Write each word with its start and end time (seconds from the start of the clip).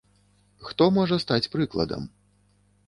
Хто 0.69 0.87
можа 0.97 1.21
стаць 1.25 1.51
прыкладам? 1.59 2.13